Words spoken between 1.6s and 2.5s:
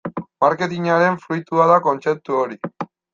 da kontzeptu